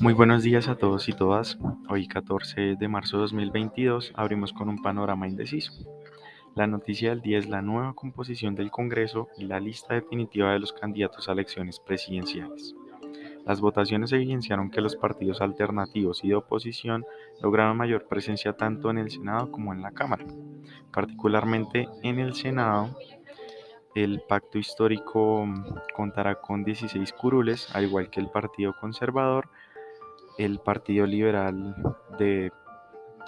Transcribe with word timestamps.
Muy 0.00 0.14
buenos 0.14 0.42
días 0.42 0.66
a 0.68 0.76
todos 0.76 1.10
y 1.10 1.12
todas. 1.12 1.58
Hoy 1.90 2.08
14 2.08 2.76
de 2.76 2.88
marzo 2.88 3.18
de 3.18 3.22
2022 3.24 4.12
abrimos 4.14 4.54
con 4.54 4.70
un 4.70 4.80
panorama 4.80 5.28
indeciso. 5.28 5.72
La 6.54 6.66
noticia 6.66 7.10
del 7.10 7.20
día 7.20 7.36
es 7.36 7.50
la 7.50 7.60
nueva 7.60 7.92
composición 7.92 8.54
del 8.54 8.70
Congreso 8.70 9.28
y 9.36 9.44
la 9.44 9.60
lista 9.60 9.92
definitiva 9.92 10.54
de 10.54 10.58
los 10.58 10.72
candidatos 10.72 11.28
a 11.28 11.32
elecciones 11.32 11.80
presidenciales. 11.80 12.74
Las 13.44 13.60
votaciones 13.60 14.10
evidenciaron 14.12 14.70
que 14.70 14.80
los 14.80 14.96
partidos 14.96 15.42
alternativos 15.42 16.24
y 16.24 16.28
de 16.28 16.36
oposición 16.36 17.04
lograron 17.42 17.76
mayor 17.76 18.08
presencia 18.08 18.54
tanto 18.54 18.88
en 18.88 18.96
el 18.96 19.10
Senado 19.10 19.52
como 19.52 19.74
en 19.74 19.82
la 19.82 19.92
Cámara. 19.92 20.24
Particularmente 20.94 21.88
en 22.02 22.20
el 22.20 22.34
Senado, 22.34 22.96
el 23.94 24.22
pacto 24.26 24.56
histórico 24.56 25.46
contará 25.94 26.40
con 26.40 26.64
16 26.64 27.12
curules, 27.12 27.68
al 27.74 27.84
igual 27.84 28.08
que 28.08 28.20
el 28.20 28.30
Partido 28.30 28.72
Conservador, 28.80 29.50
el 30.44 30.58
Partido 30.58 31.06
Liberal, 31.06 31.76
de, 32.18 32.50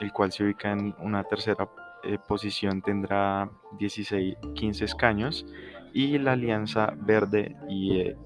el 0.00 0.12
cual 0.12 0.32
se 0.32 0.44
ubica 0.44 0.72
en 0.72 0.94
una 0.98 1.24
tercera 1.24 1.68
eh, 2.04 2.18
posición 2.26 2.80
tendrá 2.80 3.50
16, 3.78 4.36
15 4.54 4.84
escaños 4.84 5.46
y 5.92 6.18
la 6.18 6.32
Alianza 6.32 6.94
Verde 6.96 7.54
y 7.68 7.98
eh, 7.98 8.16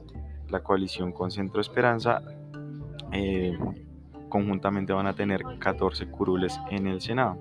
la 0.48 0.60
coalición 0.60 1.12
con 1.12 1.32
Centro 1.32 1.60
Esperanza 1.60 2.22
eh, 3.12 3.58
conjuntamente 4.28 4.92
van 4.92 5.08
a 5.08 5.14
tener 5.14 5.42
14 5.58 6.06
curules 6.06 6.58
en 6.70 6.86
el 6.86 7.00
Senado. 7.00 7.38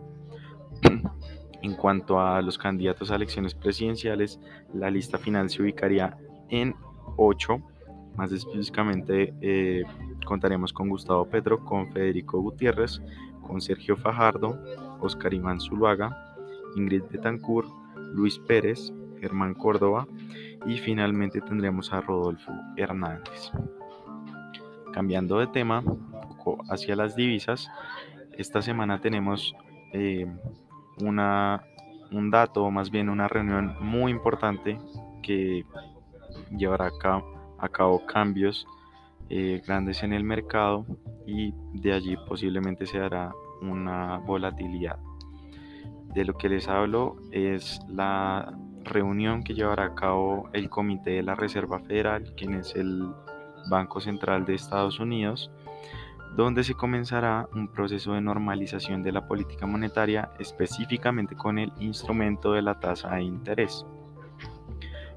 en 1.62 1.76
cuanto 1.76 2.20
a 2.20 2.42
los 2.42 2.58
candidatos 2.58 3.12
a 3.12 3.16
elecciones 3.16 3.54
presidenciales, 3.54 4.40
la 4.74 4.90
lista 4.90 5.20
final 5.20 5.50
se 5.52 5.62
ubicaría 5.62 6.18
en 6.50 6.76
8. 7.18 7.62
Más 8.18 8.32
específicamente 8.32 9.34
contaremos 10.26 10.74
con 10.74 10.90
Gustavo 10.90 11.26
Petro, 11.26 11.64
con 11.64 11.92
Federico 11.92 12.42
Gutiérrez, 12.42 13.02
con 13.48 13.62
Sergio 13.62 13.96
Fajardo, 13.96 14.60
Oscar 15.00 15.34
Iván 15.34 15.62
Zuluaga, 15.62 16.36
Ingrid 16.76 17.04
Betancourt, 17.10 17.70
Luis 18.14 18.40
Pérez, 18.40 18.92
Germán 19.22 19.54
Córdoba 19.54 20.08
y 20.66 20.78
finalmente 20.78 21.42
tendremos 21.42 21.94
a 21.94 22.02
Rodolfo 22.02 22.52
Hernández. 22.76 23.52
Cambiando 24.92 25.40
de 25.40 25.48
tema 25.48 25.84
hacia 26.70 26.96
las 26.96 27.16
divisas, 27.16 27.70
esta 28.38 28.62
semana 28.62 29.00
tenemos 29.00 29.56
eh, 29.94 30.28
una, 31.02 31.64
un 32.12 32.30
dato, 32.30 32.64
o 32.64 32.72
más 32.72 32.92
bien 32.92 33.10
una 33.10 33.28
reunión 33.28 33.76
muy 33.80 34.12
importante 34.12 34.78
que 35.22 35.66
llevará 36.56 36.92
a 37.58 37.70
cabo, 37.70 38.06
cambios 38.06 38.68
eh, 39.30 39.62
grandes 39.66 40.04
en 40.04 40.14
el 40.14 40.24
mercado 40.24 40.86
y 41.26 41.54
de 41.74 41.94
allí 41.94 42.16
posiblemente 42.28 42.86
se 42.86 43.00
dará 43.00 43.34
una 43.62 44.18
volatilidad. 44.20 45.00
De 46.14 46.24
lo 46.24 46.34
que 46.36 46.50
les 46.50 46.68
hablo 46.68 47.18
es 47.32 47.80
la 47.90 48.58
reunión 48.84 49.44
que 49.44 49.54
llevará 49.54 49.86
a 49.86 49.96
cabo 49.96 50.50
el 50.54 50.70
Comité 50.70 51.12
de 51.12 51.24
la 51.24 51.36
Reserva 51.36 51.80
Federal, 51.80 52.34
quien 52.38 52.54
es 52.54 52.76
el 52.76 53.12
Banco 53.70 54.00
Central 54.00 54.46
de 54.46 54.54
Estados 54.54 55.00
Unidos, 55.00 55.52
donde 56.36 56.64
se 56.64 56.74
comenzará 56.74 57.48
un 57.54 57.68
proceso 57.68 58.14
de 58.14 58.22
normalización 58.22 59.04
de 59.04 59.12
la 59.12 59.28
política 59.28 59.66
monetaria, 59.66 60.32
específicamente 60.38 61.36
con 61.36 61.58
el 61.58 61.72
instrumento 61.80 62.54
de 62.54 62.62
la 62.62 62.80
tasa 62.80 63.16
de 63.16 63.24
interés. 63.24 63.86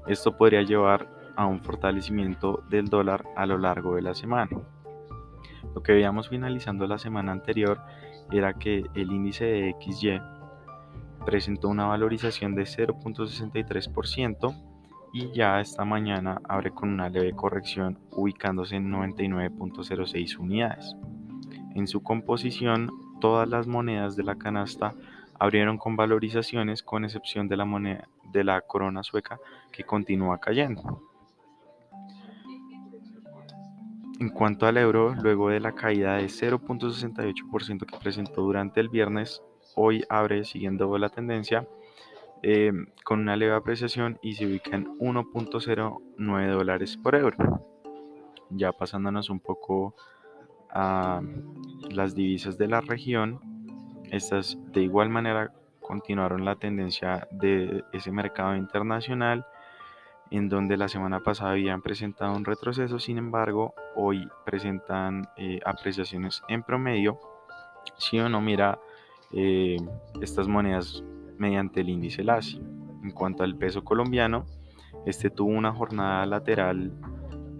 Esto 0.07 0.35
podría 0.35 0.63
llevar 0.63 1.18
a 1.39 1.45
un 1.45 1.61
fortalecimiento 1.61 2.63
del 2.69 2.89
dólar 2.89 3.23
a 3.37 3.45
lo 3.45 3.57
largo 3.57 3.95
de 3.95 4.01
la 4.01 4.13
semana. 4.13 4.59
Lo 5.73 5.81
que 5.81 5.93
veíamos 5.93 6.27
finalizando 6.27 6.85
la 6.85 6.97
semana 6.97 7.31
anterior 7.31 7.79
era 8.29 8.55
que 8.55 8.83
el 8.93 9.09
índice 9.13 9.45
de 9.45 9.75
XY 9.79 10.21
presentó 11.25 11.69
una 11.69 11.85
valorización 11.85 12.55
de 12.55 12.63
0.63% 12.63 14.53
y 15.13 15.31
ya 15.31 15.61
esta 15.61 15.85
mañana 15.85 16.41
abre 16.43 16.71
con 16.71 16.89
una 16.89 17.07
leve 17.07 17.31
corrección 17.31 17.99
ubicándose 18.11 18.75
en 18.75 18.91
99.06 18.91 20.39
unidades. 20.39 20.93
En 21.73 21.87
su 21.87 22.03
composición, 22.03 22.91
todas 23.21 23.47
las 23.47 23.65
monedas 23.65 24.17
de 24.17 24.23
la 24.23 24.35
canasta 24.35 24.93
abrieron 25.39 25.77
con 25.77 25.95
valorizaciones 25.95 26.83
con 26.83 27.05
excepción 27.05 27.47
de 27.47 27.55
la 27.55 27.63
moneda 27.63 28.09
de 28.33 28.43
la 28.43 28.59
corona 28.59 29.03
sueca 29.03 29.39
que 29.71 29.85
continúa 29.85 30.37
cayendo. 30.41 31.08
En 34.19 34.27
cuanto 34.27 34.67
al 34.67 34.77
euro, 34.77 35.15
luego 35.15 35.49
de 35.49 35.61
la 35.61 35.73
caída 35.73 36.15
de 36.15 36.25
0.68% 36.25 37.85
que 37.85 37.97
presentó 37.99 38.41
durante 38.41 38.81
el 38.81 38.89
viernes, 38.89 39.41
hoy 39.75 40.03
abre 40.09 40.43
siguiendo 40.43 40.97
la 40.97 41.07
tendencia 41.07 41.65
eh, 42.43 42.73
con 43.05 43.21
una 43.21 43.37
leve 43.37 43.55
apreciación 43.55 44.19
y 44.21 44.33
se 44.33 44.45
ubica 44.45 44.75
en 44.75 44.87
1.09 44.97 46.51
dólares 46.51 46.97
por 46.97 47.15
euro. 47.15 47.65
Ya 48.49 48.73
pasándonos 48.73 49.29
un 49.29 49.39
poco 49.39 49.95
a 50.69 51.21
las 51.89 52.13
divisas 52.13 52.57
de 52.57 52.67
la 52.67 52.81
región, 52.81 53.39
estas 54.11 54.57
de 54.73 54.81
igual 54.81 55.09
manera 55.09 55.53
continuaron 55.79 56.43
la 56.43 56.57
tendencia 56.57 57.25
de 57.31 57.85
ese 57.93 58.11
mercado 58.11 58.57
internacional 58.57 59.45
en 60.31 60.49
donde 60.49 60.77
la 60.77 60.87
semana 60.87 61.21
pasada 61.21 61.51
habían 61.51 61.81
presentado 61.81 62.35
un 62.35 62.45
retroceso, 62.45 62.99
sin 62.99 63.17
embargo, 63.17 63.73
hoy 63.95 64.27
presentan 64.45 65.27
eh, 65.37 65.59
apreciaciones 65.65 66.41
en 66.47 66.63
promedio. 66.63 67.19
Si 67.97 68.19
uno 68.19 68.39
mira 68.41 68.79
eh, 69.31 69.77
estas 70.21 70.47
monedas 70.47 71.03
mediante 71.37 71.81
el 71.81 71.89
índice 71.89 72.23
LASI. 72.23 72.61
En 73.03 73.11
cuanto 73.11 73.43
al 73.43 73.55
peso 73.55 73.83
colombiano, 73.83 74.45
este 75.05 75.29
tuvo 75.29 75.49
una 75.49 75.71
jornada 75.71 76.25
lateral 76.25 76.91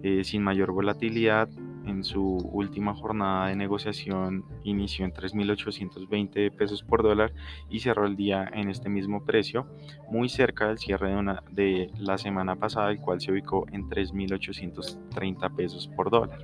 eh, 0.03 0.23
sin 0.23 0.43
mayor 0.43 0.71
volatilidad. 0.71 1.49
En 1.85 2.03
su 2.03 2.37
última 2.51 2.93
jornada 2.93 3.47
de 3.47 3.55
negociación 3.55 4.45
inició 4.63 5.05
en 5.05 5.13
3.820 5.13 6.51
pesos 6.55 6.83
por 6.83 7.03
dólar 7.03 7.33
y 7.69 7.79
cerró 7.79 8.05
el 8.05 8.15
día 8.15 8.49
en 8.53 8.69
este 8.69 8.89
mismo 8.89 9.23
precio, 9.25 9.67
muy 10.09 10.29
cerca 10.29 10.67
del 10.67 10.77
cierre 10.77 11.09
de, 11.09 11.15
una, 11.15 11.43
de 11.51 11.91
la 11.97 12.17
semana 12.17 12.55
pasada, 12.55 12.91
el 12.91 12.99
cual 12.99 13.21
se 13.21 13.31
ubicó 13.31 13.65
en 13.71 13.89
3.830 13.89 15.55
pesos 15.55 15.87
por 15.87 16.09
dólar. 16.09 16.39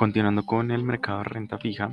Continuando 0.00 0.46
con 0.46 0.70
el 0.70 0.82
mercado 0.82 1.18
de 1.18 1.24
renta 1.24 1.58
fija, 1.58 1.90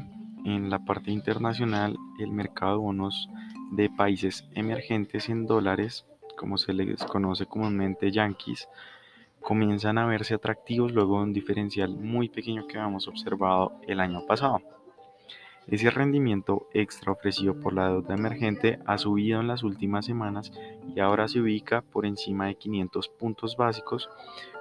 en 0.55 0.69
la 0.69 0.79
parte 0.79 1.11
internacional, 1.11 1.97
el 2.19 2.31
mercado 2.31 2.73
de 2.73 2.77
bonos 2.77 3.29
de 3.71 3.89
países 3.89 4.47
emergentes 4.53 5.27
en 5.27 5.45
dólares, 5.45 6.05
como 6.37 6.57
se 6.57 6.71
les 6.73 7.03
conoce 7.03 7.45
comúnmente 7.45 8.11
yankees, 8.11 8.69
comienzan 9.41 9.97
a 9.97 10.05
verse 10.05 10.35
atractivos 10.35 10.93
luego 10.93 11.17
de 11.17 11.23
un 11.23 11.33
diferencial 11.33 11.97
muy 11.97 12.29
pequeño 12.29 12.65
que 12.65 12.77
habíamos 12.77 13.09
observado 13.09 13.73
el 13.87 13.99
año 13.99 14.25
pasado. 14.25 14.61
Ese 15.67 15.89
rendimiento 15.89 16.69
extra 16.73 17.11
ofrecido 17.11 17.59
por 17.59 17.73
la 17.73 17.89
deuda 17.89 18.15
emergente 18.15 18.79
ha 18.85 18.97
subido 18.97 19.41
en 19.41 19.47
las 19.47 19.63
últimas 19.63 20.05
semanas 20.05 20.53
y 20.95 21.01
ahora 21.01 21.27
se 21.27 21.41
ubica 21.41 21.81
por 21.81 22.05
encima 22.05 22.47
de 22.47 22.55
500 22.55 23.09
puntos 23.09 23.57
básicos, 23.57 24.09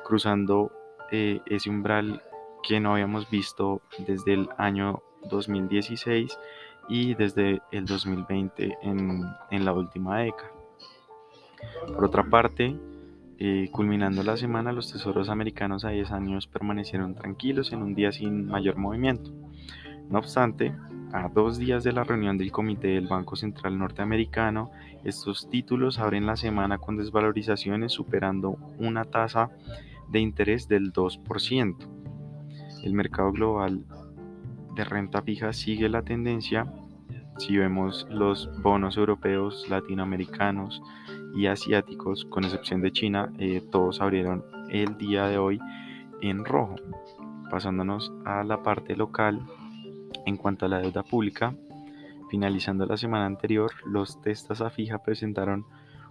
cruzando 0.05 0.73
eh, 1.13 1.41
ese 1.47 1.71
umbral 1.71 2.25
que 2.65 2.81
no 2.81 2.95
habíamos 2.95 3.31
visto 3.31 3.83
desde 3.99 4.35
el 4.35 4.49
año 4.59 5.01
2016 5.29 6.39
y 6.89 7.15
desde 7.15 7.61
el 7.73 7.87
2020 7.87 8.79
en, 8.83 9.25
en 9.51 9.65
la 9.65 9.73
última 9.73 10.19
década. 10.21 10.53
Por 11.87 12.05
otra 12.05 12.25
parte, 12.25 12.77
eh, 13.39 13.69
culminando 13.71 14.23
la 14.23 14.37
semana, 14.37 14.73
los 14.73 14.91
tesoros 14.91 15.29
americanos 15.29 15.85
a 15.85 15.91
10 15.91 16.11
años 16.13 16.47
permanecieron 16.47 17.15
tranquilos 17.15 17.73
en 17.73 17.83
un 17.83 17.95
día 17.95 18.11
sin 18.11 18.47
mayor 18.47 18.77
movimiento. 18.77 19.31
No 20.09 20.19
obstante, 20.19 20.75
a 21.13 21.29
dos 21.29 21.59
días 21.59 21.85
de 21.85 21.93
la 21.93 22.05
reunión 22.05 22.39
del 22.39 22.51
Comité 22.51 22.89
del 22.89 23.09
Banco 23.09 23.37
Central 23.37 23.79
Norteamericano, 23.79 24.71
estos 25.05 25.51
títulos 25.51 25.99
abren 25.99 26.27
la 26.27 26.37
semana 26.37 26.79
con 26.79 26.97
desvalorizaciones 26.97 27.93
superando 27.93 28.57
una 28.79 29.05
tasa 29.05 29.51
de 30.09 30.21
interés 30.21 30.67
del 30.69 30.93
2%. 30.93 31.77
El 32.85 32.95
mercado 32.95 33.33
global 33.33 33.85
de 34.77 34.85
renta 34.85 35.23
fija 35.23 35.55
sigue 35.55 35.89
la 35.89 36.03
tendencia. 36.03 36.67
Si 37.39 37.57
vemos 37.57 38.07
los 38.11 38.51
bonos 38.63 38.99
europeos, 38.99 39.67
latinoamericanos 39.71 40.83
y 41.35 41.47
asiáticos, 41.47 42.27
con 42.27 42.45
excepción 42.45 42.83
de 42.83 42.93
China, 42.93 43.33
eh, 43.39 43.63
todos 43.73 44.03
abrieron 44.03 44.45
el 44.69 44.99
día 44.99 45.27
de 45.27 45.39
hoy 45.39 45.59
en 46.21 46.45
rojo. 46.45 46.77
Pasándonos 47.51 48.13
a 48.27 48.45
la 48.45 48.63
parte 48.63 48.97
local, 48.97 49.41
en 50.27 50.37
cuanto 50.37 50.67
a 50.67 50.69
la 50.69 50.79
deuda 50.79 51.03
pública, 51.03 51.55
finalizando 52.31 52.85
la 52.85 52.99
semana 52.99 53.25
anterior, 53.25 53.71
los 53.87 54.21
testas 54.21 54.61
a 54.61 54.69
fija 54.69 54.99
presentaron 54.99 55.65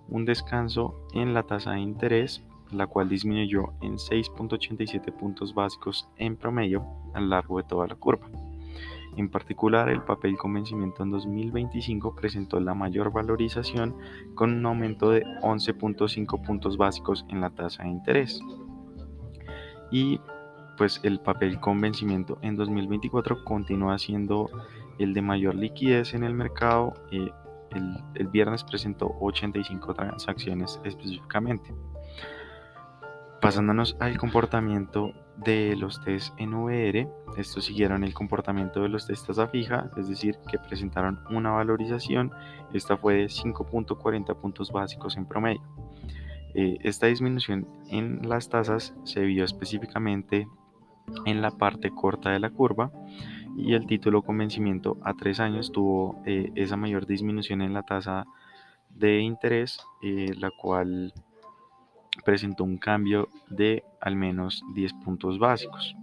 un 0.07 0.25
descanso 0.25 1.07
en 1.13 1.35
la 1.35 1.43
tasa 1.43 1.73
de 1.73 1.81
interés, 1.81 2.43
la 2.71 2.87
cual 2.87 3.09
disminuyó 3.09 3.73
en 3.81 3.97
6.87 3.97 5.11
puntos 5.13 5.53
básicos 5.53 6.07
en 6.17 6.35
promedio 6.35 6.83
a 7.13 7.19
lo 7.19 7.27
largo 7.27 7.57
de 7.57 7.63
toda 7.67 7.87
la 7.87 7.95
curva. 7.95 8.27
En 9.17 9.29
particular, 9.29 9.89
el 9.89 10.01
papel 10.01 10.37
con 10.37 10.53
vencimiento 10.53 11.03
en 11.03 11.11
2025 11.11 12.15
presentó 12.15 12.59
la 12.59 12.73
mayor 12.73 13.11
valorización 13.11 13.95
con 14.33 14.53
un 14.53 14.65
aumento 14.65 15.09
de 15.09 15.23
11.5 15.41 16.45
puntos 16.45 16.77
básicos 16.77 17.25
en 17.29 17.39
la 17.41 17.49
tasa 17.49 17.83
de 17.83 17.89
interés. 17.89 18.41
Y 19.91 20.19
pues 20.77 20.99
el 21.03 21.19
papel 21.19 21.59
con 21.61 21.79
vencimiento 21.79 22.37
en 22.41 22.57
2024 22.57 23.45
continúa 23.45 23.97
siendo 23.97 24.49
el 24.99 25.13
de 25.13 25.21
mayor 25.21 25.55
liquidez 25.55 26.13
en 26.13 26.23
el 26.23 26.33
mercado. 26.33 26.93
Eh, 27.11 27.31
el, 27.71 27.97
el, 28.15 28.27
viernes 28.27 28.63
presentó 28.63 29.15
85 29.21 29.93
transacciones 29.93 30.79
específicamente. 30.83 31.73
Pasándonos 33.41 33.95
al 33.99 34.17
comportamiento 34.17 35.13
de 35.37 35.75
los 35.75 36.01
test 36.03 36.33
NVR, 36.39 37.07
estos 37.37 37.65
siguieron 37.65 38.03
el 38.03 38.13
comportamiento 38.13 38.81
de 38.81 38.89
los 38.89 39.07
test 39.07 39.29
a 39.37 39.47
fija, 39.47 39.89
es 39.97 40.07
decir, 40.07 40.37
que 40.49 40.57
presentaron 40.57 41.19
una 41.29 41.51
valorización, 41.51 42.31
esta 42.73 42.97
fue 42.97 43.15
de 43.15 43.25
5.40 43.25 44.35
puntos 44.39 44.71
básicos 44.71 45.17
en 45.17 45.25
promedio. 45.25 45.61
Eh, 46.53 46.77
esta 46.83 47.07
disminución 47.07 47.67
en 47.89 48.27
las 48.29 48.47
tasas 48.47 48.95
se 49.03 49.21
vio 49.21 49.43
específicamente 49.43 50.47
en 51.25 51.41
la 51.41 51.51
parte 51.51 51.91
corta 51.91 52.31
de 52.31 52.39
la 52.39 52.49
curva 52.49 52.91
y 53.57 53.73
el 53.73 53.85
título 53.85 54.21
con 54.21 54.37
vencimiento 54.37 54.97
a 55.03 55.13
tres 55.13 55.39
años 55.39 55.71
tuvo 55.71 56.21
eh, 56.25 56.51
esa 56.55 56.77
mayor 56.77 57.05
disminución 57.05 57.61
en 57.61 57.73
la 57.73 57.83
tasa 57.83 58.25
de 58.89 59.19
interés, 59.19 59.79
eh, 60.01 60.33
la 60.37 60.49
cual 60.49 61.13
presentó 62.23 62.63
un 62.63 62.77
cambio 62.77 63.29
de 63.49 63.83
al 63.99 64.15
menos 64.15 64.63
10 64.73 64.93
puntos 65.03 65.39
básicos. 65.39 65.95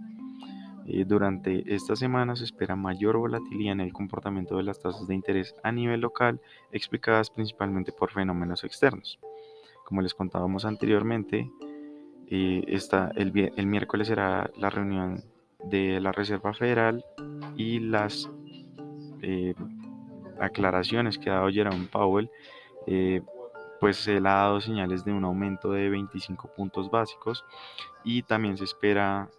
Eh, 0.85 1.05
durante 1.05 1.73
esta 1.73 1.95
semana 1.95 2.35
se 2.35 2.43
espera 2.43 2.75
mayor 2.75 3.17
volatilidad 3.17 3.73
en 3.73 3.79
el 3.79 3.93
comportamiento 3.93 4.57
de 4.57 4.63
las 4.63 4.81
tasas 4.81 5.07
de 5.07 5.15
interés 5.15 5.55
a 5.63 5.71
nivel 5.71 6.01
local, 6.01 6.41
explicadas 6.71 7.29
principalmente 7.29 7.91
por 7.91 8.11
fenómenos 8.11 8.63
externos. 8.63 9.19
Como 9.85 10.01
les 10.01 10.13
contábamos 10.13 10.65
anteriormente, 10.65 11.49
eh, 12.27 12.79
el, 13.15 13.67
miércoles 13.67 14.07
será 14.07 14.49
la 14.57 14.69
reunión 14.69 15.23
de 15.63 15.99
la 15.99 16.11
Reserva 16.11 16.53
Federal 16.53 17.03
y 17.55 17.79
las 17.79 18.29
eh, 19.21 19.53
aclaraciones 20.39 21.17
que 21.17 21.29
ha 21.29 21.35
dado 21.35 21.49
Jerome 21.49 21.87
Powell, 21.91 22.29
eh, 22.87 23.21
pues 23.83 24.07
él 24.07 24.25
ha 24.27 24.35
dado 24.35 24.61
señales 24.61 25.03
de 25.03 25.11
un 25.11 25.25
aumento 25.25 25.73
de 25.73 25.89
25 25.89 26.53
puntos 26.55 26.89
básicos 26.89 27.43
y 28.05 28.23
también 28.23 28.55
se 28.55 28.63
espera 28.63 29.29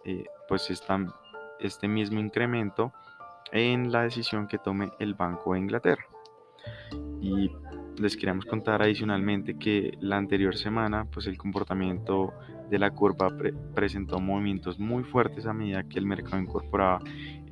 pues 0.47 0.69
este 1.59 1.87
mismo 1.87 2.19
incremento 2.19 2.93
en 3.51 3.91
la 3.91 4.03
decisión 4.03 4.47
que 4.47 4.59
tome 4.59 4.91
el 4.99 5.15
Banco 5.15 5.53
de 5.53 5.61
Inglaterra. 5.61 6.05
Y 7.19 7.49
les 7.99 8.15
queremos 8.15 8.45
contar 8.45 8.83
adicionalmente 8.83 9.57
que 9.57 9.97
la 9.99 10.17
anterior 10.17 10.55
semana 10.55 11.07
pues 11.11 11.25
el 11.25 11.39
comportamiento 11.39 12.31
de 12.69 12.77
la 12.77 12.91
curva 12.91 13.35
presentó 13.73 14.19
movimientos 14.19 14.77
muy 14.77 15.03
fuertes 15.03 15.47
a 15.47 15.53
medida 15.53 15.89
que 15.89 15.97
el 15.97 16.05
mercado 16.05 16.37
incorporaba 16.37 16.99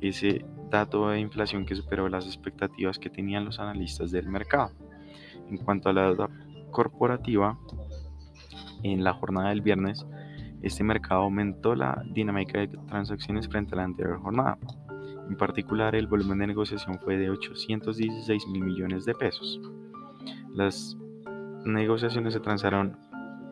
ese 0.00 0.46
dato 0.70 1.08
de 1.08 1.18
inflación 1.18 1.66
que 1.66 1.74
superó 1.74 2.08
las 2.08 2.24
expectativas 2.26 3.00
que 3.00 3.10
tenían 3.10 3.44
los 3.44 3.58
analistas 3.58 4.12
del 4.12 4.28
mercado. 4.28 4.70
En 5.48 5.58
cuanto 5.58 5.90
a 5.90 5.92
la 5.92 6.04
deuda 6.04 6.30
corporativa, 6.74 7.56
en 8.82 9.02
la 9.02 9.14
jornada 9.14 9.48
del 9.48 9.62
viernes, 9.62 10.04
este 10.60 10.84
mercado 10.84 11.22
aumentó 11.22 11.74
la 11.74 12.02
dinámica 12.12 12.58
de 12.58 12.68
transacciones 12.68 13.48
frente 13.48 13.74
a 13.74 13.78
la 13.78 13.84
anterior 13.84 14.20
jornada. 14.20 14.58
En 15.28 15.36
particular, 15.38 15.94
el 15.94 16.06
volumen 16.06 16.38
de 16.40 16.48
negociación 16.48 16.98
fue 16.98 17.16
de 17.16 17.30
816 17.30 18.46
mil 18.48 18.62
millones 18.62 19.06
de 19.06 19.14
pesos. 19.14 19.60
Las 20.52 20.98
negociaciones 21.64 22.34
se 22.34 22.40
transaron 22.40 22.98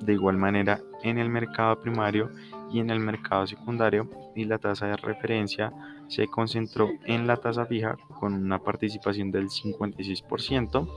de 0.00 0.12
igual 0.12 0.36
manera 0.36 0.80
en 1.02 1.18
el 1.18 1.30
mercado 1.30 1.80
primario 1.80 2.30
y 2.70 2.80
en 2.80 2.90
el 2.90 3.00
mercado 3.00 3.46
secundario 3.46 4.08
y 4.34 4.44
la 4.44 4.58
tasa 4.58 4.86
de 4.86 4.96
referencia 4.96 5.72
se 6.08 6.26
concentró 6.26 6.90
en 7.04 7.26
la 7.26 7.36
tasa 7.36 7.66
fija 7.66 7.96
con 8.20 8.34
una 8.34 8.58
participación 8.58 9.30
del 9.30 9.48
56%, 9.48 10.88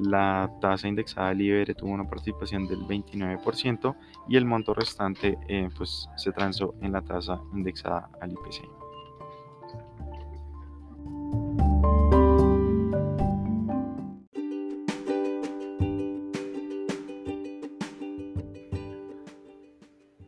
la 0.00 0.50
tasa 0.60 0.88
indexada 0.88 1.32
libre 1.34 1.74
tuvo 1.74 1.90
una 1.90 2.08
participación 2.08 2.66
del 2.66 2.80
29% 2.80 3.96
y 4.28 4.36
el 4.36 4.44
monto 4.44 4.74
restante 4.74 5.38
eh, 5.48 5.68
pues, 5.76 6.08
se 6.16 6.32
transó 6.32 6.74
en 6.80 6.92
la 6.92 7.02
tasa 7.02 7.40
indexada 7.52 8.10
al 8.20 8.32
IPC. 8.32 8.68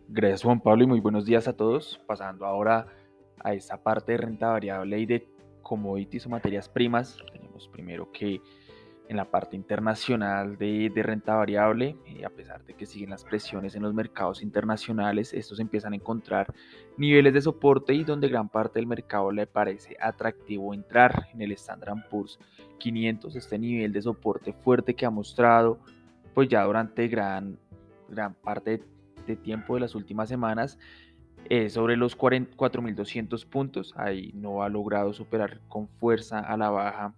Gracias 0.08 0.42
Juan 0.42 0.60
Pablo 0.60 0.84
y 0.84 0.86
muy 0.86 1.00
buenos 1.00 1.24
días 1.24 1.48
a 1.48 1.56
todos. 1.56 2.00
Pasando 2.06 2.44
ahora 2.44 2.88
a 3.38 3.54
esta 3.54 3.82
parte 3.82 4.12
de 4.12 4.18
renta 4.18 4.48
variable 4.48 4.98
y 4.98 5.06
de 5.06 5.26
commodities 5.62 6.26
o 6.26 6.28
materias 6.28 6.68
primas. 6.68 7.16
Tenemos 7.32 7.68
primero 7.68 8.10
que 8.12 8.40
en 9.10 9.16
la 9.16 9.24
parte 9.24 9.56
internacional 9.56 10.56
de, 10.56 10.90
renta 10.94 11.34
variable, 11.34 11.96
eh, 12.06 12.24
a 12.24 12.30
pesar 12.30 12.64
de 12.64 12.74
que 12.74 12.86
siguen 12.86 13.10
las 13.10 13.24
presiones 13.24 13.74
en 13.74 13.82
los 13.82 13.92
mercados 13.92 14.40
internacionales, 14.40 15.34
estos 15.34 15.58
empiezan 15.58 15.92
a 15.92 15.96
encontrar 15.96 16.54
niveles 16.96 17.34
de 17.34 17.40
soporte 17.40 17.92
y 17.92 18.04
donde 18.04 18.28
gran 18.28 18.48
parte 18.48 18.78
del 18.78 18.86
mercado 18.86 19.32
le 19.32 19.48
parece 19.48 19.96
atractivo 20.00 20.72
entrar 20.72 21.26
en 21.34 21.42
el 21.42 21.50
Standard 21.52 22.08
Poor's 22.08 22.38
500, 22.78 23.34
este 23.34 23.58
nivel 23.58 23.92
de 23.92 24.00
soporte 24.00 24.52
fuerte 24.52 24.94
que 24.94 25.04
ha 25.04 25.10
mostrado 25.10 25.80
pues 26.32 26.48
ya 26.48 26.62
durante 26.62 27.08
gran, 27.08 27.58
gran 28.08 28.34
parte 28.34 28.78
de 28.78 28.84
de 29.26 29.36
tiempo 29.36 29.74
de 29.74 29.80
las 29.80 29.94
últimas 29.94 30.28
semanas 30.28 30.78
sobre 31.68 31.96
los 31.96 32.16
4.200 32.16 33.46
puntos. 33.46 33.94
Ahí 33.96 34.30
no 34.34 34.62
ha 34.62 34.68
logrado 34.68 35.12
superar 35.12 35.60
con 35.68 35.88
fuerza 35.88 36.40
a 36.40 36.56
la 36.56 36.70
baja 36.70 37.14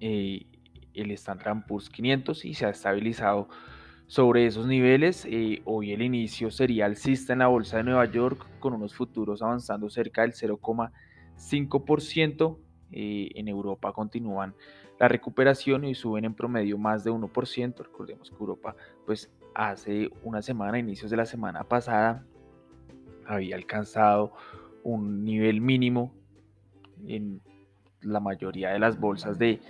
eh, 0.00 0.46
el 0.94 1.10
Standard 1.12 1.64
Poor's 1.66 1.88
500 1.90 2.44
y 2.44 2.54
se 2.54 2.66
ha 2.66 2.70
estabilizado 2.70 3.48
sobre 4.06 4.46
esos 4.46 4.66
niveles. 4.66 5.24
Eh, 5.30 5.62
hoy 5.64 5.92
el 5.92 6.02
inicio 6.02 6.50
sería 6.50 6.86
alcista 6.86 7.32
en 7.32 7.38
la 7.38 7.46
bolsa 7.46 7.76
de 7.76 7.84
Nueva 7.84 8.06
York 8.06 8.44
con 8.58 8.74
unos 8.74 8.92
futuros 8.94 9.40
avanzando 9.40 9.88
cerca 9.88 10.22
del 10.22 10.32
0,5%. 10.32 12.58
Eh, 12.92 13.30
en 13.36 13.46
Europa 13.46 13.92
continúan 13.92 14.52
la 14.98 15.06
recuperación 15.06 15.84
y 15.84 15.94
suben 15.94 16.24
en 16.24 16.34
promedio 16.34 16.76
más 16.76 17.04
de 17.04 17.12
1%. 17.12 17.84
Recordemos 17.84 18.30
que 18.30 18.36
Europa 18.36 18.74
pues 19.06 19.30
hace 19.54 20.10
una 20.24 20.42
semana, 20.42 20.78
inicios 20.78 21.10
de 21.10 21.16
la 21.16 21.26
semana 21.26 21.64
pasada, 21.64 22.24
había 23.26 23.54
alcanzado 23.54 24.32
un 24.82 25.24
nivel 25.24 25.60
mínimo 25.60 26.12
en 27.06 27.40
la 28.02 28.20
mayoría 28.20 28.70
de 28.70 28.78
las 28.78 28.98
bolsas 28.98 29.38
de, 29.38 29.60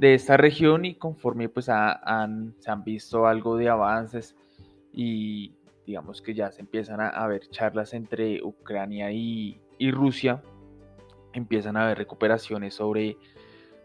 esta 0.00 0.36
región 0.36 0.84
y 0.84 0.94
conforme 0.94 1.48
pues 1.48 1.66
se 1.66 1.72
han 1.72 2.84
visto 2.84 3.26
algo 3.26 3.56
de 3.56 3.68
avances 3.68 4.34
y 4.92 5.52
digamos 5.86 6.22
que 6.22 6.34
ya 6.34 6.50
se 6.52 6.60
empiezan 6.60 7.00
a, 7.00 7.08
haber 7.08 7.48
charlas 7.48 7.94
entre 7.94 8.42
Ucrania 8.42 9.10
y, 9.10 9.60
Rusia, 9.90 10.42
empiezan 11.32 11.76
a 11.76 11.84
haber 11.84 11.98
recuperaciones 11.98 12.74
sobre, 12.74 13.16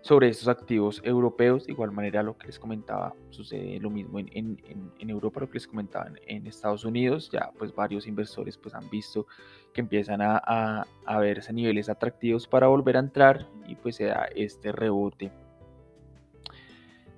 sobre 0.01 0.29
estos 0.29 0.47
activos 0.47 1.01
europeos. 1.03 1.65
De 1.65 1.71
igual 1.71 1.91
manera, 1.91 2.21
lo 2.21 2.37
que 2.37 2.45
les 2.45 2.59
comentaba, 2.59 3.15
sucede 3.31 3.79
lo 3.79 3.89
mismo 3.89 4.19
en, 4.19 4.59
Europa, 4.99 5.39
lo 5.39 5.47
que 5.47 5.55
les 5.55 5.67
comentaba 5.67 6.11
en, 6.27 6.45
Estados 6.45 6.85
Unidos. 6.85 7.31
Ya 7.31 7.49
pues 7.57 7.73
varios 7.73 8.05
inversores 8.05 8.55
pues 8.57 8.75
han 8.75 8.87
visto 8.91 9.25
que 9.73 9.81
empiezan 9.81 10.21
a, 10.21 10.85
a, 11.05 11.19
verse 11.19 11.53
niveles 11.53 11.89
atractivos 11.89 12.47
para 12.47 12.67
volver 12.67 12.97
a 12.97 12.99
entrar 12.99 13.47
y 13.67 13.73
pues 13.75 13.95
se 13.95 14.05
da 14.05 14.25
este 14.35 14.71
rebote. 14.71 15.31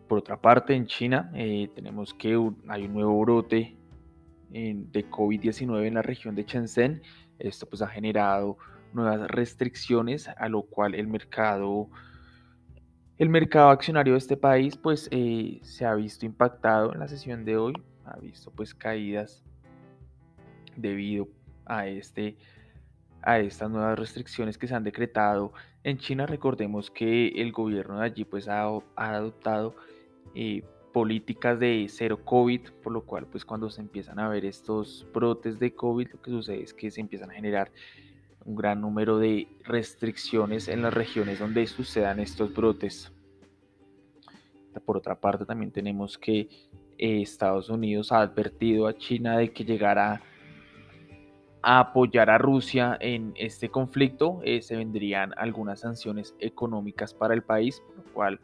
Por 0.07 0.19
otra 0.19 0.39
parte, 0.39 0.73
en 0.73 0.85
China 0.87 1.31
eh, 1.35 1.69
tenemos 1.75 2.13
que 2.13 2.29
hay 2.67 2.85
un 2.85 2.93
nuevo 2.93 3.19
brote 3.19 3.75
de 4.49 5.09
COVID-19 5.09 5.85
en 5.85 5.93
la 5.95 6.01
región 6.01 6.35
de 6.35 6.43
Shenzhen. 6.43 7.01
Esto 7.39 7.67
pues 7.67 7.81
ha 7.81 7.87
generado 7.87 8.57
nuevas 8.93 9.29
restricciones, 9.29 10.29
a 10.29 10.47
lo 10.49 10.63
cual 10.63 10.95
el 10.95 11.07
mercado 11.07 11.89
el 13.17 13.29
mercado 13.29 13.69
accionario 13.69 14.13
de 14.13 14.19
este 14.19 14.37
país 14.37 14.77
pues 14.77 15.09
eh, 15.11 15.59
se 15.63 15.85
ha 15.85 15.95
visto 15.95 16.25
impactado 16.25 16.93
en 16.93 16.99
la 16.99 17.07
sesión 17.07 17.45
de 17.45 17.57
hoy, 17.57 17.73
ha 18.05 18.15
visto 18.19 18.51
pues 18.51 18.75
caídas 18.75 19.43
debido 20.75 21.27
a, 21.65 21.87
este, 21.87 22.37
a 23.23 23.39
estas 23.39 23.71
nuevas 23.71 23.97
restricciones 23.97 24.57
que 24.59 24.67
se 24.67 24.75
han 24.75 24.83
decretado 24.83 25.51
en 25.83 25.97
China. 25.97 26.27
Recordemos 26.27 26.91
que 26.91 27.29
el 27.29 27.51
gobierno 27.51 27.99
de 27.99 28.05
allí 28.05 28.23
pues 28.23 28.47
ha, 28.47 28.69
adoptado 28.95 29.75
eh, 30.39 30.63
políticas 30.93 31.59
de 31.59 31.87
cero 31.89 32.23
COVID, 32.23 32.69
por 32.83 32.93
lo 32.93 33.01
cual 33.01 33.25
pues 33.25 33.43
cuando 33.43 33.71
se 33.71 33.81
empiezan 33.81 34.19
a 34.19 34.29
ver 34.29 34.45
estos 34.45 35.07
brotes 35.11 35.57
de 35.57 35.73
COVID 35.73 36.09
lo 36.13 36.21
que 36.21 36.29
sucede 36.29 36.61
es 36.61 36.75
que 36.75 36.91
se 36.91 37.01
empiezan 37.01 37.31
a 37.31 37.33
generar 37.33 37.71
un 38.45 38.55
gran 38.55 38.79
número 38.79 39.17
de 39.17 39.47
restricciones 39.63 40.67
en 40.67 40.83
las 40.83 40.93
regiones 40.93 41.39
donde 41.39 41.65
sucedan 41.65 42.19
estos 42.19 42.53
brotes. 42.53 43.11
Por 44.85 44.97
otra 44.97 45.19
parte, 45.19 45.43
también 45.43 45.71
tenemos 45.71 46.19
que 46.19 46.41
eh, 46.99 47.21
Estados 47.21 47.71
Unidos 47.71 48.11
ha 48.11 48.21
advertido 48.21 48.85
a 48.85 48.95
China 48.95 49.39
de 49.39 49.51
que 49.51 49.65
llegará 49.65 50.21
a 51.63 51.79
apoyar 51.79 52.29
a 52.29 52.37
Rusia 52.37 52.95
en 53.01 53.33
este 53.37 53.69
conflicto. 53.69 54.39
Eh, 54.43 54.61
se 54.61 54.75
vendrían 54.75 55.33
algunas 55.35 55.79
sanciones 55.79 56.35
económicas 56.39 57.15
para 57.15 57.33
el 57.33 57.41
país, 57.41 57.81
por 57.81 57.97
lo 57.97 58.13
cual 58.13 58.39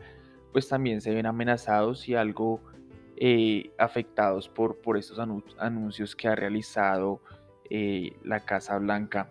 pues 0.53 0.69
también 0.69 1.01
se 1.01 1.13
ven 1.13 1.25
amenazados 1.25 2.07
y 2.07 2.15
algo 2.15 2.61
eh, 3.17 3.71
afectados 3.77 4.47
por, 4.47 4.77
por 4.77 4.97
estos 4.97 5.19
anuncios 5.57 6.15
que 6.15 6.29
ha 6.29 6.35
realizado 6.35 7.21
la 8.23 8.39
Casa 8.41 8.77
Blanca. 8.77 9.27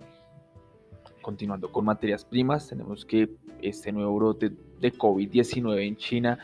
Continuando 1.21 1.71
con 1.71 1.85
materias 1.85 2.25
primas, 2.25 2.69
tenemos 2.69 3.05
que 3.05 3.31
este 3.61 3.93
nuevo 3.93 4.17
brote 4.17 4.51
de 4.81 4.93
COVID-19 4.93 5.87
en 5.87 5.97
China 5.97 6.39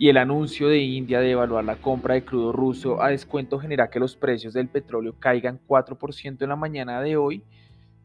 y 0.00 0.08
el 0.08 0.16
anuncio 0.16 0.68
de 0.68 0.78
India 0.78 1.18
de 1.18 1.32
evaluar 1.32 1.64
la 1.64 1.76
compra 1.76 2.14
de 2.14 2.24
crudo 2.24 2.52
ruso 2.52 3.02
a 3.02 3.08
descuento 3.08 3.58
genera 3.58 3.90
que 3.90 3.98
los 3.98 4.14
precios 4.14 4.54
del 4.54 4.68
petróleo 4.68 5.16
caigan 5.18 5.58
4% 5.66 6.40
en 6.40 6.48
la 6.48 6.54
mañana 6.54 7.00
de 7.02 7.16
hoy. 7.16 7.42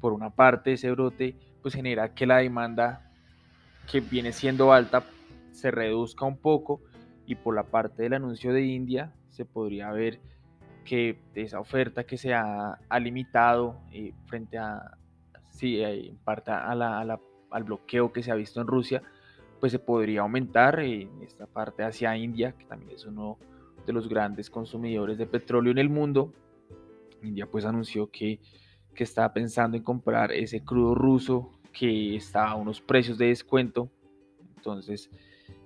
Por 0.01 0.11
una 0.11 0.31
parte, 0.31 0.73
ese 0.73 0.89
brote 0.89 1.35
pues 1.61 1.75
genera 1.75 2.13
que 2.15 2.25
la 2.25 2.37
demanda 2.37 3.11
que 3.89 4.01
viene 4.01 4.31
siendo 4.31 4.73
alta 4.73 5.03
se 5.53 5.71
reduzca 5.71 6.25
un 6.25 6.37
poco 6.37 6.81
y 7.25 7.35
por 7.35 7.55
la 7.55 7.63
parte 7.63 8.03
del 8.03 8.13
anuncio 8.13 8.53
de 8.53 8.65
India 8.65 9.13
se 9.29 9.45
podría 9.45 9.91
ver 9.91 10.19
que 10.83 11.17
esa 11.35 11.59
oferta 11.59 12.03
que 12.03 12.17
se 12.17 12.33
ha, 12.33 12.77
limitado 12.99 13.79
eh, 13.91 14.13
frente 14.25 14.57
a, 14.57 14.97
sí, 15.49 15.77
eh, 15.81 16.09
en 16.09 16.17
parte 16.17 16.51
al 16.51 17.63
bloqueo 17.63 18.11
que 18.11 18.21
se 18.21 18.31
ha 18.31 18.35
visto 18.35 18.59
en 18.59 18.67
Rusia, 18.67 19.01
pues 19.59 19.71
se 19.71 19.79
podría 19.79 20.21
aumentar 20.21 20.79
en 20.81 21.21
esta 21.21 21.47
parte 21.47 21.83
hacia 21.83 22.17
India, 22.17 22.51
que 22.51 22.65
también 22.65 22.91
es 22.91 23.05
uno 23.05 23.37
de 23.85 23.93
los 23.93 24.09
grandes 24.09 24.49
consumidores 24.49 25.17
de 25.17 25.25
petróleo 25.25 25.71
en 25.71 25.77
el 25.77 25.89
mundo. 25.89 26.33
India 27.21 27.45
pues 27.49 27.63
anunció 27.63 28.09
que, 28.11 28.41
que 28.93 29.05
estaba 29.05 29.31
pensando 29.31 29.77
en 29.77 29.83
comprar 29.83 30.33
ese 30.33 30.63
crudo 30.65 30.95
ruso 30.95 31.51
que 31.71 32.15
está 32.15 32.49
a 32.49 32.55
unos 32.55 32.81
precios 32.81 33.17
de 33.17 33.27
descuento. 33.27 33.89
Entonces, 34.57 35.09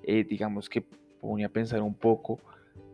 eh, 0.08 0.24
digamos 0.24 0.70
que 0.70 0.84
pone 1.22 1.46
a 1.46 1.50
pensar 1.50 1.82
un 1.82 1.94
poco 1.94 2.40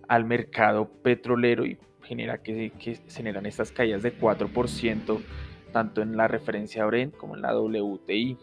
al 0.08 0.26
mercado 0.26 0.90
petrolero 0.90 1.66
y 1.66 1.78
genera 2.02 2.40
que, 2.40 2.72
que 2.72 3.00
generan 3.08 3.46
estas 3.46 3.72
caídas 3.72 4.04
de 4.04 4.18
4% 4.18 5.22
tanto 5.72 6.02
en 6.02 6.18
la 6.18 6.28
referencia 6.28 6.86
Brent 6.86 7.16
como 7.16 7.36
en 7.36 7.42
la 7.42 7.58
WTI. 7.58 8.38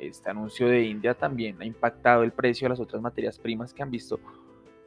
Este 0.00 0.30
anuncio 0.30 0.68
de 0.68 0.84
India 0.84 1.14
también 1.14 1.60
ha 1.60 1.64
impactado 1.64 2.22
el 2.22 2.32
precio 2.32 2.66
de 2.66 2.70
las 2.70 2.80
otras 2.80 3.00
materias 3.00 3.38
primas 3.38 3.72
que 3.72 3.82
han 3.82 3.90
visto 3.90 4.20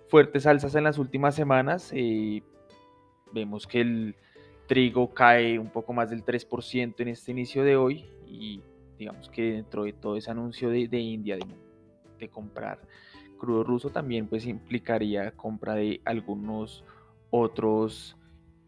fuertes 0.08 0.46
alzas 0.46 0.76
en 0.76 0.84
las 0.84 0.98
últimas 0.98 1.36
semanas. 1.36 1.92
Eh, 1.94 2.44
vemos 3.32 3.68
que 3.68 3.82
el 3.82 4.16
trigo 4.68 5.14
cae 5.14 5.58
un 5.58 5.70
poco 5.70 5.94
más 5.94 6.10
del 6.10 6.24
3% 6.24 6.94
en 6.98 7.08
este 7.08 7.32
inicio 7.32 7.64
de 7.64 7.76
hoy 7.76 8.06
y 8.28 8.62
digamos 8.98 9.30
que 9.30 9.54
dentro 9.54 9.84
de 9.84 9.94
todo 9.94 10.16
ese 10.16 10.30
anuncio 10.30 10.70
de, 10.70 11.00
India 11.00 11.38
de, 12.20 12.28
comprar 12.30 12.80
crudo 13.40 13.64
ruso 13.64 13.90
también 13.90 14.28
pues 14.28 14.46
implicaría 14.46 15.32
compra 15.32 15.74
de 15.74 16.02
algunos 16.06 16.84
otros 17.32 18.16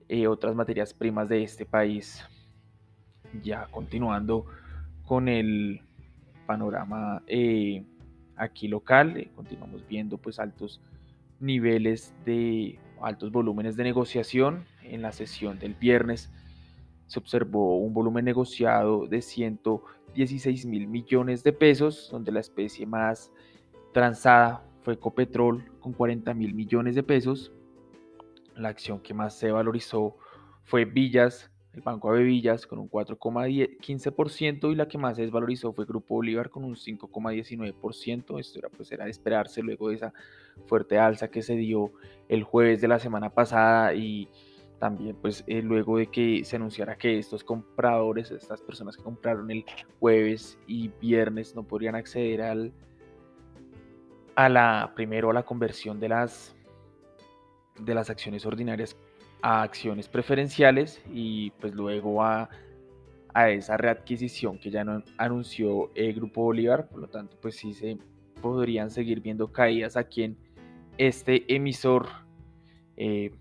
eh, 0.10 0.28
otras 0.28 0.56
materias 0.56 0.94
primas 0.94 1.30
de 1.30 1.44
este 1.44 1.66
país 1.66 2.26
ya 3.44 3.68
continuando 3.72 4.46
con 5.06 5.28
el 5.28 5.82
panorama 6.46 7.22
eh, 7.28 7.84
aquí 8.36 8.68
local, 8.68 9.18
eh, 9.18 9.32
continuamos 9.36 9.88
viendo 9.88 10.18
pues 10.18 10.40
altos 10.40 10.82
niveles 11.40 12.14
de 12.26 12.80
altos 13.02 13.32
volúmenes 13.32 13.76
de 13.76 13.84
negociación. 13.84 14.66
En 14.84 15.02
la 15.02 15.12
sesión 15.12 15.60
del 15.60 15.76
viernes 15.76 16.32
se 17.08 17.20
observó 17.20 17.78
un 17.78 17.94
volumen 17.94 18.26
negociado 18.26 19.06
de 19.08 19.22
116 19.22 20.66
mil 20.66 20.88
millones 20.88 21.44
de 21.44 21.54
pesos, 21.54 22.10
donde 22.12 22.32
la 22.32 22.40
especie 22.40 22.86
más 22.86 23.32
transada 23.92 24.64
fue 24.82 24.98
Copetrol 24.98 25.72
con 25.80 25.94
40 25.94 26.34
mil 26.34 26.54
millones 26.54 26.96
de 26.96 27.04
pesos. 27.04 27.52
La 28.56 28.70
acción 28.70 29.00
que 29.00 29.14
más 29.14 29.38
se 29.38 29.52
valorizó 29.52 30.18
fue 30.64 30.86
Villas 30.86 31.52
el 31.74 31.82
Banco 31.82 32.10
Avevillas 32.10 32.68
con 32.68 32.80
un 32.80 32.90
4,15% 32.90 34.72
y 34.72 34.76
la 34.76 34.88
que 34.88 34.98
más 34.98 35.16
se 35.16 35.22
desvalorizó 35.22 35.72
fue 35.72 35.86
Grupo 35.86 36.16
Bolívar 36.16 36.50
con 36.50 36.66
un 36.66 36.76
5,19%. 36.76 38.40
Esto 38.40 38.60
era, 38.60 38.70
pues, 38.70 38.92
era 38.92 39.06
de 39.06 39.12
esperarse 39.12 39.62
luego 39.62 39.90
de 39.90 39.96
esa 39.96 40.14
fuerte 40.66 41.00
alza 41.00 41.30
que 41.30 41.42
se 41.42 41.56
dio 41.56 41.94
el 42.28 42.44
jueves 42.44 42.82
de 42.82 42.90
la 42.90 43.00
semana 43.00 43.30
pasada 43.30 43.94
y 43.94 44.28
también 44.80 45.16
pues 45.16 45.44
eh, 45.46 45.62
luego 45.62 46.00
de 46.00 46.08
que 46.08 46.44
se 46.44 46.56
anunciara 46.56 46.98
que 46.98 47.20
estos 47.20 47.44
compradores, 47.44 48.32
estas 48.32 48.62
personas 48.62 48.98
que 48.98 49.04
compraron 49.04 49.50
el 49.52 49.64
jueves 50.00 50.58
y 50.66 50.90
viernes 51.00 51.56
no 51.56 51.64
podrían 51.64 51.96
acceder 51.96 52.42
al, 52.42 52.74
a 54.36 54.50
la 54.50 54.92
primero 54.96 55.30
a 55.30 55.34
la 55.34 55.44
conversión 55.44 56.00
de 56.00 56.10
las 56.10 56.56
de 57.80 57.94
las 57.96 58.10
acciones 58.10 58.46
ordinarias 58.46 58.96
a 59.42 59.64
acciones 59.64 60.08
preferenciales 60.08 61.02
y 61.12 61.52
pues 61.52 61.74
luego 61.74 62.24
a, 62.24 62.50
a 63.34 63.50
esa 63.50 63.78
readquisición 63.78 64.60
que 64.60 64.70
ya 64.70 64.86
anunció 65.18 65.90
el 65.96 66.14
Grupo 66.14 66.44
Bolívar, 66.44 66.88
por 66.90 67.00
lo 67.00 67.08
tanto 67.08 67.38
pues 67.42 67.56
sí 67.56 67.74
se 67.74 67.98
podrían 68.42 68.90
seguir 68.90 69.22
viendo 69.22 69.52
caídas 69.52 69.98
aquí 69.98 70.24
en 70.24 70.38
este 70.98 71.54
emisor 71.54 72.08
eh, 72.98 73.32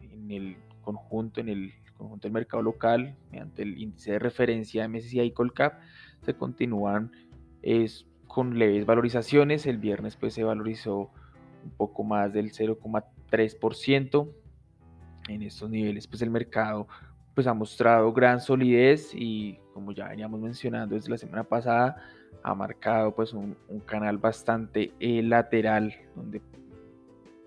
en 0.00 0.30
el 0.30 0.56
conjunto, 0.82 1.40
en 1.40 1.48
el 1.48 1.72
conjunto 1.96 2.26
del 2.26 2.32
mercado 2.32 2.62
local, 2.62 3.16
mediante 3.30 3.62
el 3.62 3.80
índice 3.80 4.12
de 4.12 4.18
referencia 4.18 4.86
MSCI 4.88 5.30
Colcap, 5.30 5.80
se 6.22 6.34
continúan 6.34 7.12
es, 7.62 8.06
con 8.26 8.58
leves 8.58 8.86
valorizaciones. 8.86 9.66
El 9.66 9.78
viernes 9.78 10.16
pues 10.16 10.34
se 10.34 10.44
valorizó 10.44 11.10
un 11.64 11.70
poco 11.76 12.04
más 12.04 12.32
del 12.32 12.52
0,3% 12.52 14.28
en 15.28 15.42
estos 15.42 15.68
niveles, 15.68 16.06
pues 16.06 16.22
el 16.22 16.30
mercado 16.30 16.86
pues 17.34 17.46
ha 17.46 17.54
mostrado 17.54 18.12
gran 18.12 18.40
solidez 18.40 19.12
y 19.14 19.58
como 19.74 19.92
ya 19.92 20.08
veníamos 20.08 20.40
mencionando 20.40 20.94
desde 20.94 21.10
la 21.10 21.18
semana 21.18 21.44
pasada, 21.44 21.96
ha 22.42 22.54
marcado 22.54 23.14
pues 23.14 23.34
un, 23.34 23.56
canal 23.84 24.18
bastante 24.18 24.92
eh, 25.00 25.22
lateral 25.22 25.94
donde, 26.14 26.40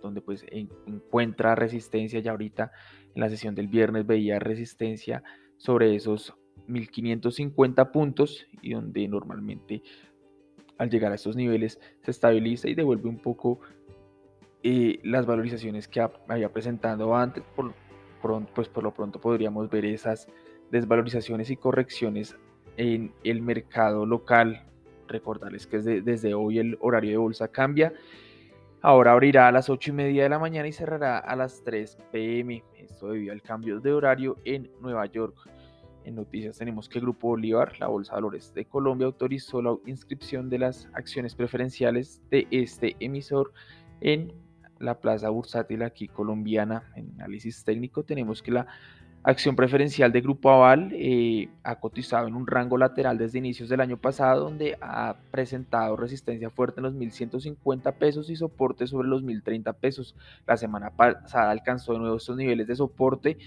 donde 0.02 0.22
pues 0.22 0.46
encuentra 0.52 1.56
resistencia 1.56 2.20
ya 2.20 2.32
ahorita 2.32 2.72
en 3.16 3.22
la 3.22 3.30
sesión 3.30 3.56
del 3.56 3.68
viernes 3.68 4.06
veía 4.06 4.38
resistencia 4.38 5.24
sobre 5.58 5.96
esos 5.96 6.36
1550 6.68 7.92
puntos 7.92 8.46
y 8.62 8.74
donde 8.74 9.08
normalmente 9.08 9.82
al 10.80 10.90
llegar 10.90 11.12
a 11.12 11.16
estos 11.16 11.36
niveles 11.36 11.80
se 12.02 12.10
estabiliza 12.10 12.68
y 12.68 12.74
devuelve 12.74 13.08
un 13.08 13.20
poco 13.20 13.60
eh, 14.64 15.00
las 15.04 15.28
valorizaciones 15.28 15.88
que 15.88 16.02
había 16.28 16.52
presentado 16.52 17.16
antes, 17.16 17.44
por, 17.56 17.74
pues 18.56 18.68
por 18.68 18.84
lo 18.84 18.94
pronto 18.94 19.22
podríamos 19.22 19.70
ver 19.70 19.86
esas 19.86 20.28
desvalorizaciones 20.72 21.52
y 21.52 21.58
correcciones 21.58 22.36
en 22.78 23.14
el 23.24 23.42
mercado 23.42 24.06
local 24.06 24.66
recordarles 25.08 25.68
que 25.68 25.80
desde 25.80 26.34
hoy 26.34 26.60
el 26.60 26.78
horario 26.82 27.12
de 27.12 27.18
bolsa 27.18 27.48
cambia. 27.50 27.94
Ahora 28.82 29.12
abrirá 29.12 29.48
a 29.50 29.52
las 29.52 29.70
8 29.70 29.92
y 29.92 29.94
media 29.94 30.24
de 30.24 30.30
la 30.30 30.40
mañana 30.40 30.68
y 30.68 30.72
cerrará 30.72 31.18
a 31.18 31.36
las 31.36 31.62
3 31.64 31.98
pm. 32.12 32.64
Esto 32.78 33.10
debido 33.10 33.34
al 33.34 33.42
cambio 33.42 33.80
de 33.80 33.92
horario 33.92 34.38
en 34.46 34.72
Nueva 34.80 35.06
York. 35.08 35.36
En 36.10 36.16
noticias 36.16 36.58
tenemos 36.58 36.90
que 36.90 37.00
Grupo 37.00 37.28
Bolívar, 37.28 37.80
la 37.80 37.86
Bolsa 37.86 38.14
de 38.14 38.16
Valores 38.16 38.52
de 38.56 38.66
Colombia, 38.66 39.06
autorizó 39.06 39.62
la 39.62 39.78
inscripción 39.86 40.50
de 40.50 40.58
las 40.58 40.90
acciones 40.94 41.36
preferenciales 41.36 42.20
de 42.32 42.48
este 42.50 42.96
emisor 43.00 43.54
en 44.02 44.34
la 44.80 45.00
plaza 45.00 45.30
bursátil 45.30 45.84
aquí 45.84 46.08
colombiana. 46.08 46.92
En 46.96 47.12
análisis 47.22 47.64
técnico 47.64 48.02
tenemos 48.02 48.42
que 48.42 48.50
la 48.50 48.66
acción 49.24 49.56
preferencial 49.56 50.12
de 50.12 50.22
Grupo 50.22 50.50
Aval 50.50 50.92
eh, 50.94 51.50
ha 51.64 51.80
cotizado 51.80 52.28
en 52.28 52.36
un 52.36 52.48
rango 52.48 52.78
lateral 52.78 53.18
desde 53.18 53.40
inicios 53.40 53.70
del 53.70 53.82
año 53.82 53.98
pasado, 53.98 54.46
donde 54.46 54.78
ha 54.82 55.16
presentado 55.32 55.96
resistencia 55.96 56.50
fuerte 56.50 56.80
en 56.80 56.84
los 56.84 56.96
1.150 56.96 57.94
pesos 57.94 58.30
y 58.30 58.36
soporte 58.36 58.88
sobre 58.88 59.08
los 59.08 59.24
1.030 59.24 59.74
pesos. 59.76 60.16
La 60.48 60.58
semana 60.58 60.92
pasada 60.92 61.52
alcanzó 61.52 61.94
de 61.94 62.00
nuevo 62.00 62.18
estos 62.18 62.38
niveles 62.38 62.68
de 62.68 62.76
soporte, 62.76 63.38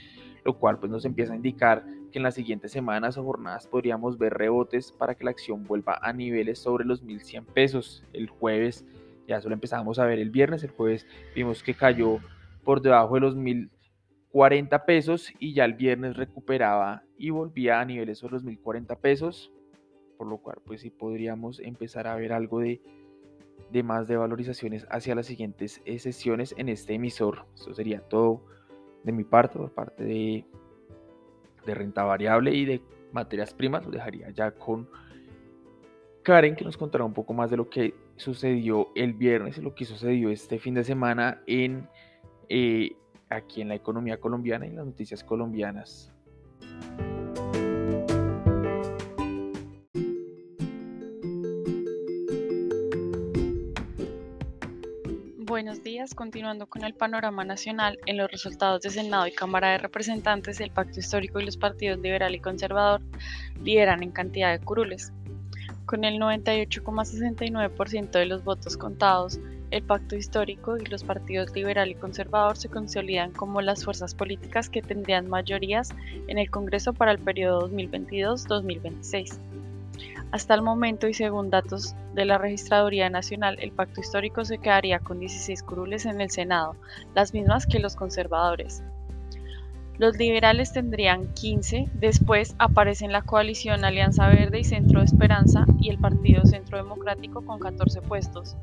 lo 0.45 0.59
cual 0.59 0.79
pues, 0.79 0.91
nos 0.91 1.05
empieza 1.05 1.33
a 1.33 1.37
indicar 1.37 1.85
que 2.11 2.19
en 2.19 2.25
las 2.25 2.35
siguientes 2.35 2.73
semanas 2.73 3.17
o 3.17 3.25
jornadas 3.25 3.67
podríamos 3.67 4.19
ver 4.19 4.35
rebotes 4.35 4.93
para 4.93 5.15
que 5.15 5.25
la 5.25 5.31
acción 5.31 5.65
vuelva 5.65 5.99
a 6.03 6.13
niveles 6.13 6.59
sobre 6.59 6.85
los 6.85 7.03
1.100 7.03 7.47
pesos. 7.47 8.05
El 8.13 8.29
jueves 8.29 8.85
ya 9.27 9.41
solo 9.41 9.55
empezamos 9.55 9.99
a 9.99 10.05
ver 10.05 10.19
el 10.19 10.31
viernes, 10.31 10.63
el 10.63 10.71
jueves 10.71 11.07
vimos 11.35 11.63
que 11.63 11.75
cayó 11.75 12.19
por 12.65 12.83
debajo 12.83 13.15
de 13.15 13.21
los 13.21 13.37
1.040 14.33 14.85
pesos 14.85 15.33
y 15.39 15.55
ya 15.55 15.65
el 15.65 15.75
viernes 15.75 16.17
recuperaba 16.17 17.05
y 17.17 17.31
volvía 17.31 17.81
a 17.81 17.85
niveles 17.85 18.19
sobre 18.19 18.35
los 18.35 18.45
1.040 18.45 18.99
pesos, 18.99 19.53
por 20.17 20.27
lo 20.27 20.39
cual 20.39 20.59
pues 20.65 20.81
sí 20.81 20.91
podríamos 20.91 21.61
empezar 21.61 22.07
a 22.07 22.17
ver 22.17 22.33
algo 22.33 22.61
de, 22.61 22.81
de 23.71 23.83
más 23.83 24.09
de 24.09 24.17
valorizaciones 24.17 24.87
hacia 24.91 25.15
las 25.15 25.27
siguientes 25.27 25.83
eh, 25.85 25.99
sesiones 25.99 26.55
en 26.57 26.69
este 26.69 26.95
emisor. 26.95 27.47
Esto 27.55 27.75
sería 27.75 28.01
todo 28.01 28.43
de 29.05 29.13
mi 29.13 29.25
parte, 29.25 29.59
por 29.59 29.73
parte 29.73 30.05
de, 30.05 30.45
de 31.67 31.75
renta 31.75 32.05
variable 32.05 32.55
y 32.55 32.65
de 32.65 32.81
materias 33.13 33.53
primas, 33.53 33.85
lo 33.85 33.91
dejaría 33.91 34.31
ya 34.31 34.53
con 34.53 34.89
Karen 36.23 36.55
que 36.55 36.65
nos 36.65 36.77
contará 36.77 37.05
un 37.05 37.13
poco 37.13 37.35
más 37.35 37.51
de 37.51 37.57
lo 37.57 37.69
que 37.69 37.95
sucedió 38.17 38.89
el 38.95 39.13
viernes 39.13 39.59
y 39.59 39.61
lo 39.61 39.75
que 39.75 39.85
sucedió 39.85 40.31
este 40.31 40.59
fin 40.59 40.75
de 40.75 40.85
semana 40.85 41.43
en 41.47 41.89
eh, 42.49 42.93
aquí 43.37 43.61
en 43.61 43.69
la 43.69 43.75
economía 43.75 44.19
colombiana 44.19 44.67
y 44.67 44.71
las 44.71 44.87
noticias 44.87 45.25
colombianas. 45.25 46.13
Buenos 55.53 55.83
días, 55.83 56.15
continuando 56.15 56.67
con 56.67 56.83
el 56.83 56.95
panorama 56.95 57.45
nacional, 57.45 57.99
en 58.07 58.17
los 58.17 58.31
resultados 58.31 58.81
de 58.81 58.91
Senado 58.91 59.27
y 59.27 59.33
Cámara 59.33 59.73
de 59.73 59.79
Representantes, 59.79 60.61
el 60.61 60.71
Pacto 60.71 60.99
Histórico 60.99 61.41
y 61.41 61.45
los 61.45 61.59
partidos 61.59 61.99
liberal 62.01 62.35
y 62.35 62.41
conservador 62.41 63.03
lideran 63.63 64.03
en 64.03 64.13
cantidad 64.13 64.51
de 64.51 64.65
curules. 64.65 65.13
Con 65.85 66.05
el 66.05 66.19
98,69% 66.19 68.11
de 68.13 68.27
los 68.27 68.43
votos 68.45 68.79
contados, 68.79 69.39
el 69.73 69.83
Pacto 69.83 70.17
Histórico 70.17 70.77
y 70.77 70.85
los 70.85 71.03
partidos 71.03 71.55
liberal 71.55 71.91
y 71.91 71.95
conservador 71.95 72.57
se 72.59 72.69
consolidan 72.69 73.33
como 73.33 73.63
las 73.63 73.85
fuerzas 73.85 74.15
políticas 74.15 74.69
que 74.69 74.83
tendrían 74.83 75.29
mayorías 75.29 75.89
en 76.29 76.39
el 76.39 76.51
Congreso 76.51 76.93
para 76.93 77.11
el 77.11 77.19
periodo 77.19 77.71
2022-2026. 77.71 79.39
Hasta 80.31 80.55
el 80.55 80.63
momento 80.63 81.09
y 81.09 81.15
según 81.15 81.51
datos 81.51 81.95
de 82.15 82.27
la 82.27 82.39
Registraduría 82.39 83.09
Nacional, 83.09 83.57
el 83.61 83.73
Pacto 83.73 84.01
Histórico 84.01 84.45
se 84.45 84.59
quedaría 84.59 84.99
con 84.99 85.19
16 85.19 85.63
curules 85.63 86.05
en 86.05 86.21
el 86.21 86.31
Senado, 86.31 86.77
las 87.15 87.33
mismas 87.33 87.67
que 87.67 87.79
los 87.79 87.97
conservadores. 87.97 88.83
Los 89.99 90.17
liberales 90.17 90.73
tendrían 90.73 91.29
15, 91.35 91.89
después 91.95 92.55
aparecen 92.59 93.13
la 93.13 93.23
coalición 93.23 93.85
Alianza 93.85 94.27
Verde 94.29 94.61
y 94.61 94.65
Centro 94.65 95.01
de 95.01 95.07
Esperanza 95.07 95.67
y 95.79 95.91
el 95.91 95.99
Partido 95.99 96.45
Centro 96.47 96.79
Democrático 96.79 97.45
con 97.45 97.61
14 97.61 98.01
puestos. 98.01 98.57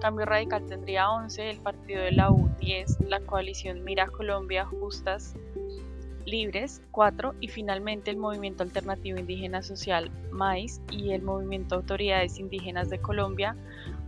Cambio 0.00 0.26
Radical 0.26 0.64
tendría 0.66 1.10
11, 1.10 1.50
el 1.50 1.58
Partido 1.58 2.02
de 2.02 2.12
la 2.12 2.30
U 2.30 2.48
10, 2.60 3.00
la 3.08 3.20
coalición 3.20 3.82
Mira 3.84 4.06
Colombia 4.06 4.64
Justas 4.64 5.34
Libres 6.26 6.82
4 6.90 7.34
y 7.40 7.48
finalmente 7.48 8.10
el 8.10 8.16
Movimiento 8.16 8.64
Alternativo 8.64 9.18
Indígena 9.18 9.62
Social 9.62 10.10
MAIS 10.32 10.80
y 10.90 11.12
el 11.12 11.22
Movimiento 11.22 11.76
Autoridades 11.76 12.38
Indígenas 12.38 12.90
de 12.90 12.98
Colombia 12.98 13.56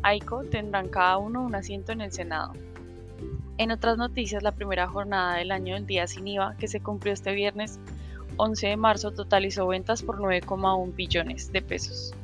AICO 0.03 0.45
tendrán 0.45 0.88
cada 0.88 1.19
uno 1.19 1.43
un 1.43 1.55
asiento 1.55 1.93
en 1.93 2.01
el 2.01 2.12
Senado. 2.12 2.55
En 3.59 3.71
otras 3.73 3.99
noticias, 3.99 4.43
la 4.43 4.53
primera 4.53 4.87
jornada 4.87 5.37
del 5.37 5.51
año 5.51 5.75
del 5.75 5.87
día 5.87 6.07
sin 6.07 6.27
IVA, 6.29 6.57
que 6.59 6.69
se 6.69 6.81
cumplió 6.81 7.13
este 7.13 7.33
viernes 7.33 7.79
11 8.37 8.69
de 8.69 8.77
marzo, 8.77 9.11
totalizó 9.11 9.67
ventas 9.67 10.03
por 10.03 10.19
9,1 10.19 10.95
billones 10.95 11.51
de 11.51 11.61
pesos. 11.61 12.15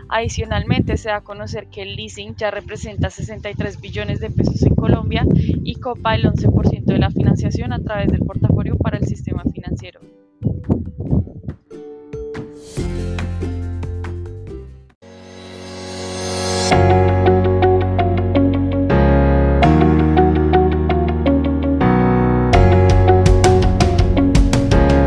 Adicionalmente, 0.09 0.97
se 0.97 1.09
da 1.09 1.17
a 1.17 1.25
conocer 1.25 1.69
que 1.69 1.83
el 1.83 1.97
leasing 1.97 2.37
ya 2.37 2.51
representa 2.51 3.11
63 3.11 3.81
billones 3.81 4.21
de 4.21 4.31
pesos 4.31 4.63
en 4.63 4.75
Colombia 4.75 5.25
y 5.35 5.75
copa 5.75 6.15
el 6.15 6.25
11% 6.25 6.85
de 6.85 6.99
la 6.99 7.11
financiación 7.11 7.73
a 7.73 7.83
través 7.83 8.09
del 8.09 8.21
portafolio 8.21 8.77
para 8.77 8.99
el 8.99 9.07
sistema 9.07 9.43
financiero. 9.53 10.01